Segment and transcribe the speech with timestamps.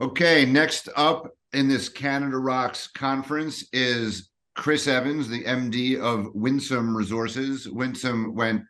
[0.00, 6.96] Okay, next up in this Canada Rocks conference is Chris Evans, the MD of Winsome
[6.96, 7.68] Resources.
[7.68, 8.62] Winsome went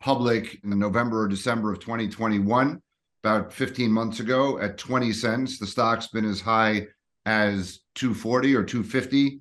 [0.00, 2.82] public in November or December of 2021,
[3.22, 5.58] about 15 months ago at 20 cents.
[5.58, 6.86] The stock's been as high
[7.24, 9.40] as 240 or 250.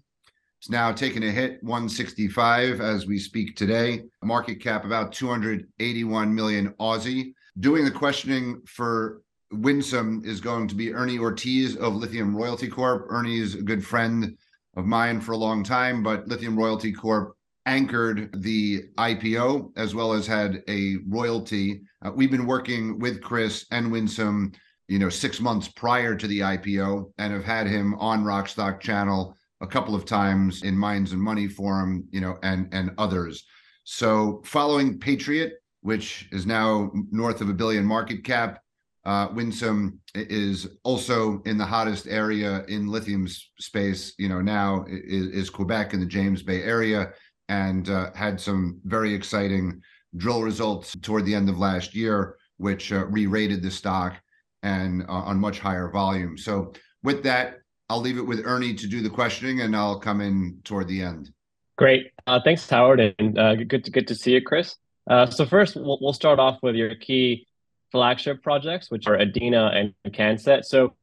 [0.62, 4.04] It's now taken a hit 165 as we speak today.
[4.24, 7.34] Market cap about 281 million Aussie.
[7.60, 13.08] Doing the questioning for Winsome is going to be Ernie Ortiz of Lithium Royalty Corp.
[13.10, 14.38] Ernie's a good friend
[14.76, 17.36] of mine for a long time, but Lithium Royalty Corp
[17.66, 21.82] anchored the IPO as well as had a royalty.
[22.02, 24.52] Uh, we've been working with Chris and Winsome,
[24.88, 29.36] you know, six months prior to the IPO and have had him on Rockstock Channel
[29.62, 33.46] a couple of times in Minds and Money Forum, you know, and and others.
[33.86, 38.63] So following Patriot, which is now north of a billion market cap,
[39.06, 43.28] uh, Winsome is also in the hottest area in lithium
[43.60, 44.14] space.
[44.18, 47.12] You know, now is, is Quebec in the James Bay area,
[47.50, 49.82] and uh, had some very exciting
[50.16, 54.16] drill results toward the end of last year, which uh, re-rated the stock
[54.62, 56.38] and uh, on much higher volume.
[56.38, 56.72] So
[57.04, 57.58] with that,
[57.90, 61.02] I'll leave it with Ernie to do the questioning, and I'll come in toward the
[61.02, 61.30] end.
[61.78, 64.78] Great, uh, thanks, Howard, and uh, good to good to see you, Chris.
[65.10, 67.48] so first, we'll, we'll start off with your key
[67.94, 70.66] flagship projects, which are Adina and Cancet.
[70.66, 70.96] So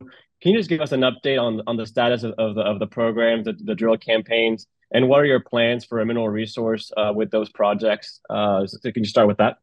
[0.43, 2.79] can you just give us an update on, on the status of, of the, of
[2.81, 6.91] the programs, the, the drill campaigns, and what are your plans for a mineral resource
[6.97, 8.21] uh, with those projects?
[8.29, 9.59] Uh, so can you start with that?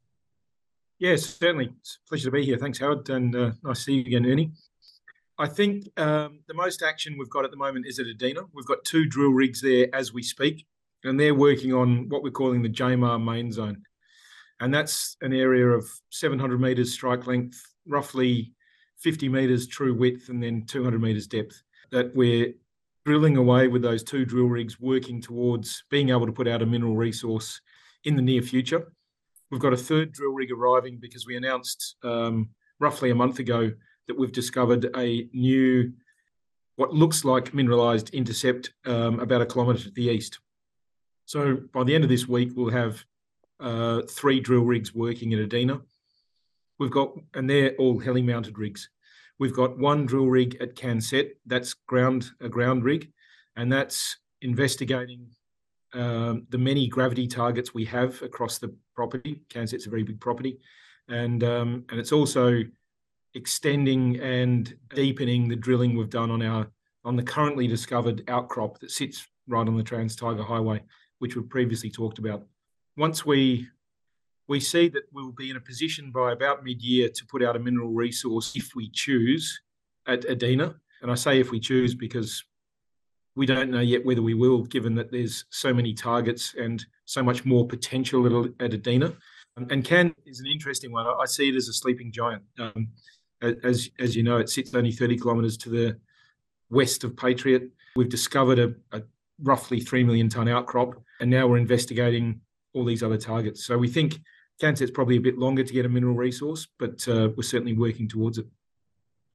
[0.99, 1.69] Yes, certainly.
[1.81, 2.57] It's a pleasure to be here.
[2.57, 4.51] Thanks, Howard, and uh, nice to see you again, Ernie.
[5.37, 8.41] I think um, the most action we've got at the moment is at Adina.
[8.53, 10.65] We've got two drill rigs there as we speak,
[11.03, 13.83] and they're working on what we're calling the Jamar main zone
[14.59, 18.53] and that's an area of 700 meters strike length, roughly
[18.99, 21.61] 50 meters true width, and then 200 meters depth.
[21.91, 22.53] That we're
[23.05, 26.65] drilling away with those two drill rigs, working towards being able to put out a
[26.65, 27.61] mineral resource
[28.03, 28.91] in the near future.
[29.49, 32.49] We've got a third drill rig arriving because we announced um,
[32.79, 33.71] roughly a month ago
[34.07, 35.93] that we've discovered a new,
[36.75, 40.39] what looks like mineralized intercept um, about a kilometre to the east.
[41.25, 43.05] So by the end of this week, we'll have
[43.59, 45.81] uh, three drill rigs working at Adina.
[46.79, 48.89] We've got, and they're all heli mounted rigs.
[49.39, 53.11] We've got one drill rig at Cancet, that's ground a ground rig,
[53.55, 55.27] and that's investigating
[55.93, 59.41] um, the many gravity targets we have across the property.
[59.49, 60.59] Cancet's a very big property,
[61.07, 62.63] and um, and it's also
[63.33, 66.67] extending and deepening the drilling we've done on our
[67.05, 70.81] on the currently discovered outcrop that sits right on the Trans Taiga Highway,
[71.19, 72.43] which we've previously talked about
[72.97, 73.67] once we
[74.47, 77.59] we see that we'll be in a position by about mid-year to put out a
[77.59, 79.61] mineral resource if we choose
[80.07, 80.75] at Adina.
[81.01, 82.43] And I say if we choose because
[83.35, 87.21] we don't know yet whether we will, given that there's so many targets and so
[87.21, 89.13] much more potential at, Adina.
[89.57, 91.05] And Can is an interesting one.
[91.05, 92.43] I see it as a sleeping giant.
[92.57, 92.89] Um,
[93.41, 95.99] as as you know, it sits only 30 kilometres to the
[96.69, 97.69] west of Patriot.
[97.95, 99.03] We've discovered a, a
[99.43, 102.41] roughly three million ton outcrop, and now we're investigating
[102.77, 103.65] all these other targets.
[103.65, 104.19] So we think
[104.61, 108.07] Cancet's probably a bit longer to get a mineral resource, but uh, we're certainly working
[108.07, 108.45] towards it.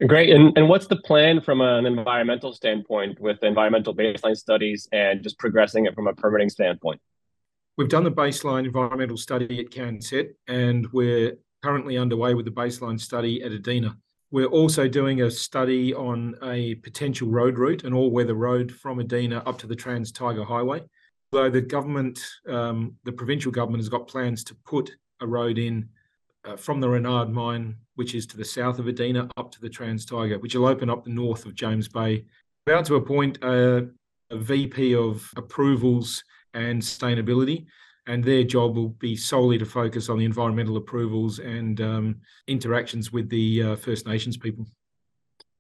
[0.07, 0.31] Great.
[0.31, 5.39] And, and what's the plan from an environmental standpoint with environmental baseline studies and just
[5.39, 7.01] progressing it from a permitting standpoint?
[7.77, 13.01] We've done the baseline environmental study at Canset, and we're currently underway with the baseline
[13.01, 13.97] study at Adina.
[14.33, 19.39] We're also doing a study on a potential road route, an all-weather road from Adina
[19.47, 20.83] up to the Trans Taiga Highway.
[21.33, 25.89] Although the government, um, the provincial government, has got plans to put a road in
[26.45, 29.69] uh, from the Renard mine, which is to the south of Adina, up to the
[29.69, 32.27] Trans Taiga, which will open up the north of James Bay.
[32.67, 33.89] About to appoint a,
[34.31, 36.23] a VP of approvals
[36.53, 37.67] and sustainability,
[38.07, 43.11] and their job will be solely to focus on the environmental approvals and um, interactions
[43.11, 44.67] with the uh, First Nations people.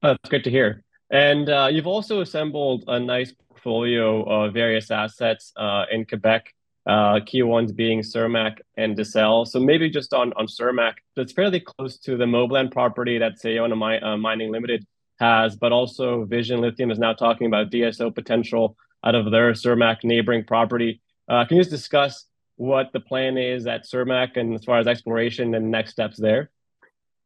[0.03, 0.83] That's good to hear.
[1.12, 6.55] And uh, you've also assembled a nice portfolio of various assets uh, in Quebec,
[6.87, 9.49] uh, key ones being Sirmac and Decelles.
[9.49, 13.76] So maybe just on, on Sirmac, it's fairly close to the Moblan property that Sayona
[13.76, 14.87] Mi- uh, Mining Limited
[15.20, 18.75] has, but also Vision Lithium is now talking about DSO potential
[19.05, 21.03] out of their Sirmac neighboring property.
[21.29, 22.25] Uh, can you just discuss
[22.56, 26.50] what the plan is at Sirmac and as far as exploration and next steps there?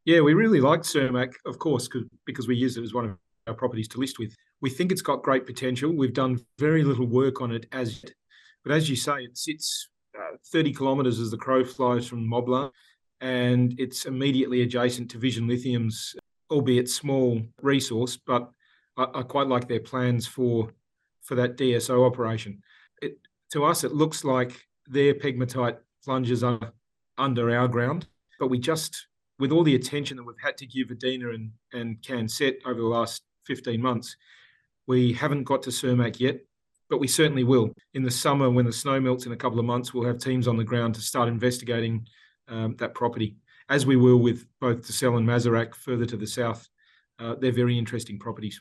[0.05, 1.89] Yeah, we really liked Surmac, of course,
[2.25, 3.17] because we use it as one of
[3.47, 4.35] our properties to list with.
[4.61, 5.93] We think it's got great potential.
[5.93, 8.13] We've done very little work on it as yet.
[8.65, 9.89] But as you say, it sits
[10.19, 12.71] uh, 30 kilometres as the crow flies from Moblan,
[13.21, 16.15] and it's immediately adjacent to Vision Lithium's
[16.51, 18.51] albeit small resource, but
[18.97, 20.73] I, I quite like their plans for
[21.23, 22.63] for that DSO operation.
[23.03, 23.19] It,
[23.51, 26.73] to us, it looks like their pegmatite plunges are
[27.19, 28.07] under our ground,
[28.39, 29.09] but we just,
[29.41, 32.87] with all the attention that we've had to give Adina and, and Cancet over the
[32.87, 34.17] last 15 months,
[34.87, 36.41] we haven't got to Sirmac yet,
[36.89, 37.73] but we certainly will.
[37.95, 40.47] In the summer, when the snow melts in a couple of months, we'll have teams
[40.47, 42.07] on the ground to start investigating
[42.49, 43.37] um, that property,
[43.69, 46.69] as we will with both Decelles and Mazerac further to the south.
[47.19, 48.61] Uh, they're very interesting properties.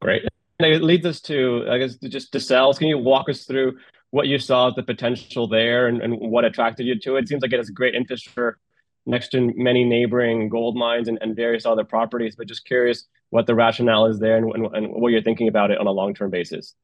[0.00, 0.24] Great.
[0.58, 2.78] And it leads us to, I guess, just Decelles.
[2.78, 3.78] Can you walk us through
[4.10, 7.24] what you saw as the potential there and, and what attracted you to it?
[7.24, 7.94] It seems like it has great
[8.28, 8.58] for
[9.06, 13.46] next to many neighboring gold mines and, and various other properties, but just curious what
[13.46, 16.30] the rationale is there and, and, and what you're thinking about it on a long-term
[16.30, 16.74] basis.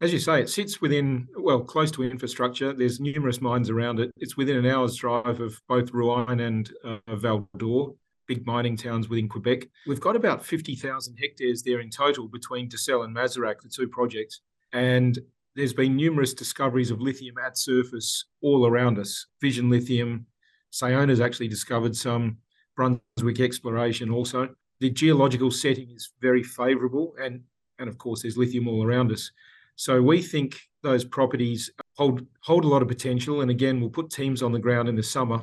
[0.00, 2.72] As you say, it sits within, well, close to infrastructure.
[2.72, 4.10] There's numerous mines around it.
[4.16, 7.94] It's within an hour's drive of both Rouyn and uh, Val d'Or
[8.26, 9.66] big mining towns within Quebec.
[9.86, 14.40] We've got about 50,000 hectares there in total between Decelles and Mazerac, the two projects.
[14.72, 15.18] And
[15.54, 19.26] there's been numerous discoveries of lithium at surface all around us.
[19.40, 20.26] Vision Lithium,
[20.74, 22.38] Sayona's actually discovered some,
[22.76, 24.48] Brunswick exploration also.
[24.80, 27.42] The geological setting is very favourable, and,
[27.78, 29.30] and of course, there's lithium all around us.
[29.76, 33.40] So we think those properties hold hold a lot of potential.
[33.40, 35.40] And again, we'll put teams on the ground in the summer.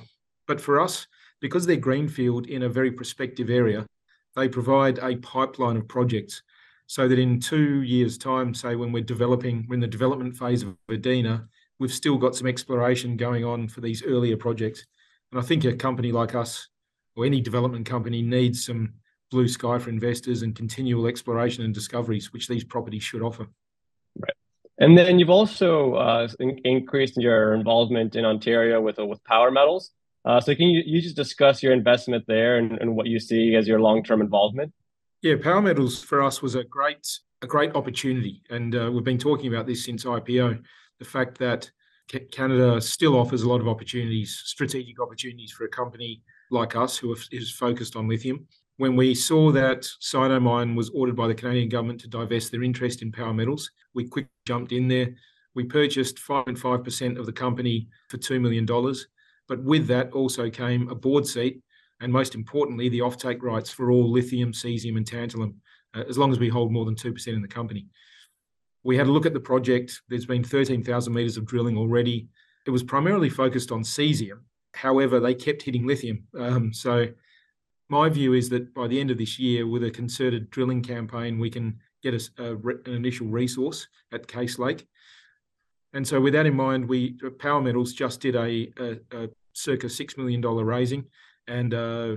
[0.48, 1.08] But for us,
[1.40, 3.86] because they're greenfield in a very prospective area,
[4.36, 6.44] they provide a pipeline of projects
[6.88, 10.64] so that in two years' time, say when we're developing, we're in the development phase
[10.64, 11.48] of Adina,
[11.80, 14.86] we've still got some exploration going on for these earlier projects.
[15.32, 16.68] And I think a company like us
[17.16, 18.94] or any development company needs some
[19.30, 23.48] blue sky for investors and continual exploration and discoveries, which these properties should offer.
[24.18, 24.34] Right.
[24.78, 29.52] And then you've also uh, in- increased your involvement in Ontario with uh, with Power
[29.52, 29.92] Metals.
[30.24, 33.56] Uh, so can you, you just discuss your investment there and, and what you see
[33.56, 34.72] as your long-term involvement?
[35.22, 37.08] Yeah, Power Metals for us was a great
[37.42, 40.62] a great opportunity, and uh, we've been talking about this since IPO.
[41.00, 41.72] The fact that
[42.32, 47.16] Canada still offers a lot of opportunities, strategic opportunities for a company like us who
[47.32, 48.46] is focused on lithium.
[48.78, 53.02] When we saw that Sinomine was ordered by the Canadian government to divest their interest
[53.02, 55.14] in Power Metals, we quickly jumped in there.
[55.54, 58.66] We purchased 5.5% of the company for $2 million
[59.52, 61.62] but with that also came a board seat
[62.00, 65.56] and most importantly, the offtake rights for all lithium, cesium, and tantalum,
[65.94, 67.86] uh, as long as we hold more than 2% in the company.
[68.84, 70.02] We had a look at the project.
[70.10, 72.28] There's been 13,000 metres of drilling already.
[72.66, 74.40] It was primarily focused on cesium.
[74.74, 76.28] However, they kept hitting lithium.
[76.38, 77.08] Um, so,
[77.90, 81.40] my view is that by the end of this year, with a concerted drilling campaign,
[81.40, 84.88] we can get a, a, an initial resource at Case Lake.
[85.94, 89.88] And so, with that in mind, we Power Metals just did a, a, a circa
[89.88, 91.06] $6 million raising.
[91.48, 92.16] And uh,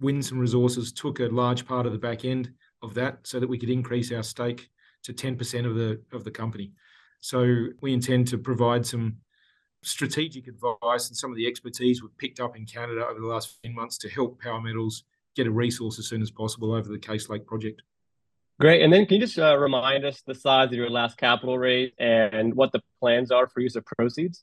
[0.00, 2.50] Winsome Resources took a large part of the back end
[2.82, 4.70] of that so that we could increase our stake
[5.04, 6.72] to 10% of the of the company.
[7.20, 9.18] So we intend to provide some
[9.82, 13.58] strategic advice and some of the expertise we've picked up in Canada over the last
[13.62, 15.04] few months to help Power Metals
[15.36, 17.82] get a resource as soon as possible over the Case Lake project.
[18.60, 18.82] Great.
[18.82, 21.92] And then can you just uh, remind us the size of your last capital raise
[21.98, 24.42] and what the plans are for use of proceeds?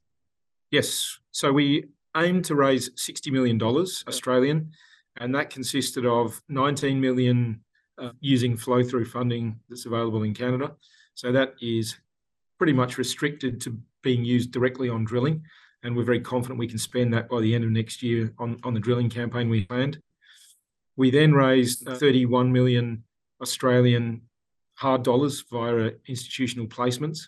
[0.72, 1.20] Yes.
[1.32, 1.86] So we
[2.16, 4.72] aimed to raise $60 million Australian,
[5.18, 7.65] and that consisted of 19 million
[7.98, 10.76] uh, using flow through funding that's available in Canada.
[11.14, 11.96] So that is
[12.58, 15.44] pretty much restricted to being used directly on drilling.
[15.84, 18.60] And we're very confident we can spend that by the end of next year on,
[18.64, 20.00] on the drilling campaign we planned.
[20.96, 23.04] We then raised 31 million
[23.42, 24.22] Australian
[24.76, 27.28] hard dollars via institutional placements.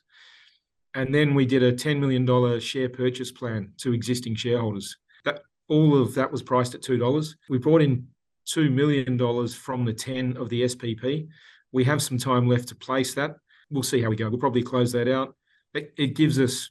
[0.94, 4.98] And then we did a $10 million share purchase plan to existing shareholders.
[5.26, 7.36] That all of that was priced at $2.
[7.50, 8.08] We brought in
[8.48, 9.18] $2 million
[9.50, 11.28] from the 10 of the SPP.
[11.72, 13.36] We have some time left to place that.
[13.70, 14.30] We'll see how we go.
[14.30, 15.36] We'll probably close that out.
[15.74, 16.70] It, it gives us,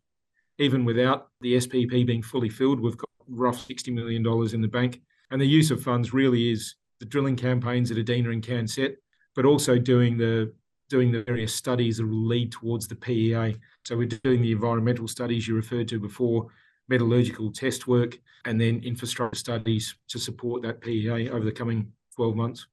[0.59, 5.03] even without the SPP being fully filled, we've got roughly $60 million in the bank.
[5.31, 8.97] And the use of funds really is the drilling campaigns at Adina and Cancet,
[9.35, 10.53] but also doing the
[10.89, 13.57] doing the various studies that will lead towards the PEA.
[13.85, 16.47] So we're doing the environmental studies you referred to before,
[16.89, 22.37] metallurgical test work, and then infrastructure studies to support that PEA over the coming 12
[22.37, 22.67] months.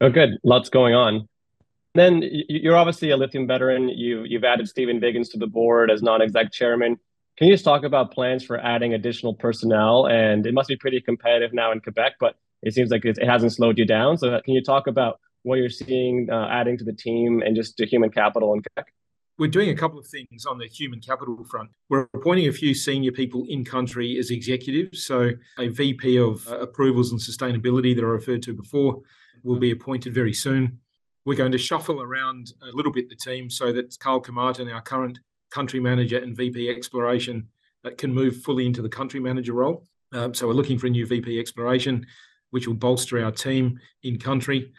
[0.00, 0.30] Oh, good.
[0.42, 1.28] Lots going on.
[1.94, 3.88] Then you're obviously a lithium veteran.
[3.88, 6.98] You, you've added Stephen Biggins to the board as non-exec chairman.
[7.36, 10.06] Can you just talk about plans for adding additional personnel?
[10.06, 13.52] And it must be pretty competitive now in Quebec, but it seems like it hasn't
[13.52, 14.16] slowed you down.
[14.16, 17.76] So can you talk about what you're seeing uh, adding to the team and just
[17.76, 18.92] the human capital in Quebec?
[19.42, 21.68] We're doing a couple of things on the human capital front.
[21.88, 25.04] We're appointing a few senior people in country as executives.
[25.04, 29.02] So, a VP of uh, approvals and sustainability that I referred to before,
[29.42, 30.78] will be appointed very soon.
[31.24, 34.80] We're going to shuffle around a little bit the team so that Carl Caumartin, our
[34.80, 35.18] current
[35.50, 37.48] country manager and VP exploration,
[37.84, 39.88] uh, can move fully into the country manager role.
[40.12, 42.06] Um, so we're looking for a new VP exploration,
[42.50, 44.72] which will bolster our team in country.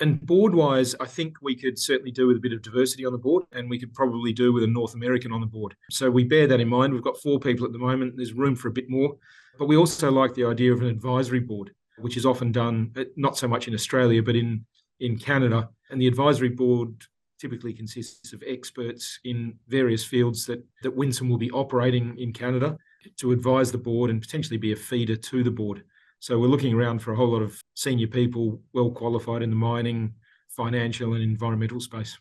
[0.00, 3.12] And board wise, I think we could certainly do with a bit of diversity on
[3.12, 5.74] the board, and we could probably do with a North American on the board.
[5.90, 6.92] So we bear that in mind.
[6.92, 8.14] We've got four people at the moment.
[8.16, 9.16] There's room for a bit more,
[9.58, 13.04] but we also like the idea of an advisory board, which is often done uh,
[13.16, 14.64] not so much in Australia, but in
[15.00, 15.68] in Canada.
[15.90, 16.92] And the advisory board
[17.40, 22.76] typically consists of experts in various fields that that Winsome will be operating in Canada
[23.16, 25.84] to advise the board and potentially be a feeder to the board.
[26.20, 29.56] So we're looking around for a whole lot of senior people, well qualified in the
[29.56, 30.14] mining,
[30.48, 32.18] financial, and environmental space.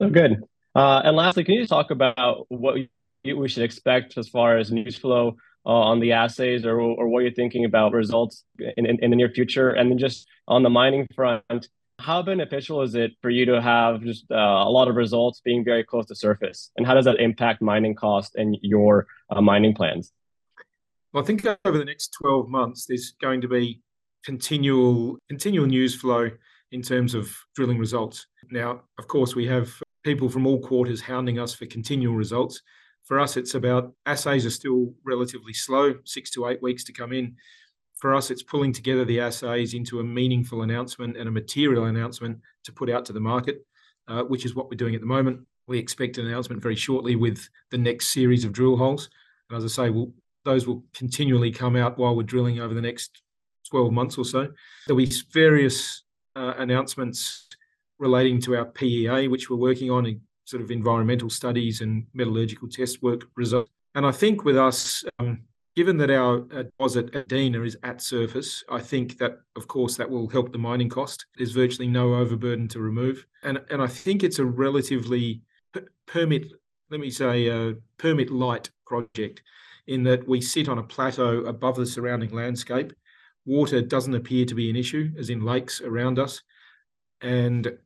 [0.00, 0.42] Oh, good.
[0.74, 2.76] Uh, and lastly, can you talk about what
[3.24, 5.36] we should expect as far as news flow
[5.66, 9.16] uh, on the assays, or or what you're thinking about results in, in, in the
[9.16, 9.70] near future?
[9.70, 14.02] And then just on the mining front, how beneficial is it for you to have
[14.02, 17.20] just uh, a lot of results being very close to surface, and how does that
[17.20, 20.12] impact mining cost and your uh, mining plans?
[21.14, 23.80] I think over the next 12 months, there's going to be
[24.24, 26.30] continual continual news flow
[26.72, 28.26] in terms of drilling results.
[28.50, 32.60] Now, of course, we have people from all quarters hounding us for continual results.
[33.04, 37.12] For us, it's about assays are still relatively slow, six to eight weeks to come
[37.12, 37.36] in.
[37.96, 42.38] For us, it's pulling together the assays into a meaningful announcement and a material announcement
[42.64, 43.64] to put out to the market,
[44.08, 45.40] uh, which is what we're doing at the moment.
[45.66, 49.10] We expect an announcement very shortly with the next series of drill holes.
[49.48, 50.12] And as I say, we'll
[50.44, 53.22] those will continually come out while we're drilling over the next
[53.70, 54.48] 12 months or so.
[54.86, 56.04] There'll be various
[56.36, 57.48] uh, announcements
[57.98, 62.68] relating to our PEA, which we're working on in sort of environmental studies and metallurgical
[62.68, 63.70] test work results.
[63.94, 65.42] And I think with us, um,
[65.76, 70.10] given that our deposit at Dina is at surface, I think that, of course, that
[70.10, 71.26] will help the mining cost.
[71.36, 73.24] There's virtually no overburden to remove.
[73.42, 75.42] And, and I think it's a relatively
[76.06, 76.52] permit,
[76.90, 79.42] let me say, a permit light project
[79.86, 82.92] in that we sit on a plateau above the surrounding landscape.
[83.46, 86.42] Water doesn't appear to be an issue, as in lakes around us.
[87.20, 87.78] And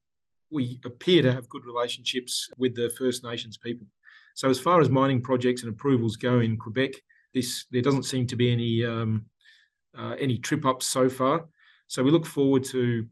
[0.51, 3.87] we appear to have good relationships with the First Nations people.
[4.35, 6.93] So, as far as mining projects and approvals go in Quebec,
[7.35, 9.27] this there doesn't seem to be any um,
[9.99, 11.47] uh, any trip ups so far.
[11.89, 13.07] So, we look forward to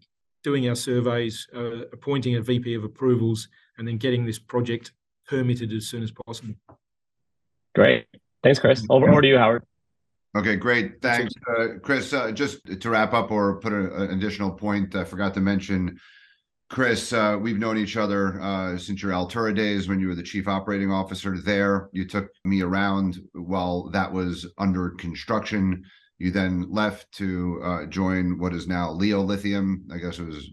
[0.44, 4.92] doing our surveys, uh, appointing a VP of approvals, and then getting this project
[5.26, 6.54] permitted as soon as possible.
[7.74, 8.06] Great.
[8.46, 8.86] Thanks, Chris.
[8.88, 9.64] Over, over to you, Howard.
[10.36, 11.02] Okay, great.
[11.02, 12.12] Thanks, uh, Chris.
[12.12, 15.98] Uh, just to wrap up or put a, an additional point, I forgot to mention,
[16.70, 20.22] Chris, uh, we've known each other uh, since your Altura days when you were the
[20.22, 21.88] chief operating officer there.
[21.90, 25.82] You took me around while that was under construction.
[26.18, 29.88] You then left to uh, join what is now Leo Lithium.
[29.92, 30.50] I guess it was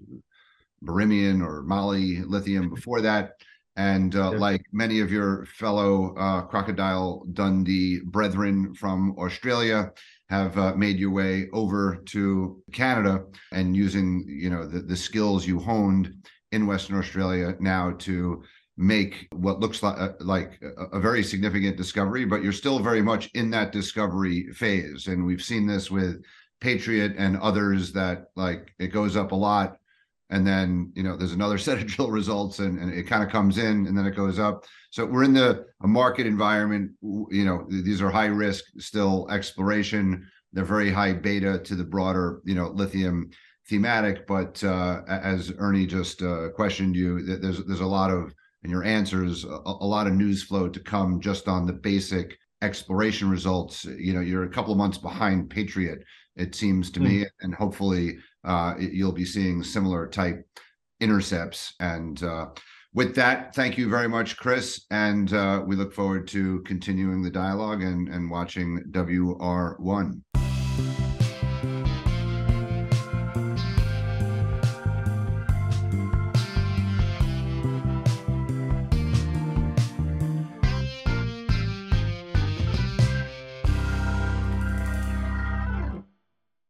[0.84, 3.34] Birimian or Mali Lithium before that.
[3.76, 9.92] And uh, like many of your fellow uh, Crocodile Dundee brethren from Australia,
[10.34, 15.46] have uh, made your way over to Canada and using you know the, the skills
[15.46, 16.12] you honed
[16.52, 18.44] in Western Australia now to
[18.76, 23.02] make what looks like uh, like a, a, very significant discovery, but you're still very
[23.02, 25.06] much in that discovery phase.
[25.06, 26.24] And we've seen this with
[26.60, 29.78] Patriot and others that like it goes up a lot
[30.34, 33.30] and then you know there's another set of drill results and, and it kind of
[33.30, 34.66] comes in and then it goes up.
[34.90, 40.28] So we're in the a market environment you know these are high risk still exploration.
[40.52, 43.30] They're very high beta to the broader you know lithium
[43.70, 48.70] thematic but uh, as ernie just uh, questioned you there's there's a lot of in
[48.70, 53.30] your answers a, a lot of news flow to come just on the basic exploration
[53.30, 53.86] results.
[53.86, 56.04] You know you're a couple of months behind patriot
[56.36, 57.04] it seems to mm.
[57.04, 60.46] me and hopefully uh, you'll be seeing similar type
[61.00, 61.74] intercepts.
[61.80, 62.48] And uh,
[62.94, 64.86] with that, thank you very much, Chris.
[64.92, 70.22] And uh, we look forward to continuing the dialogue and, and watching WR1.